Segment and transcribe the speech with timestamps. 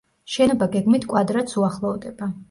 [0.35, 2.31] შენობა გეგმით კვადრატს უახლოვდება.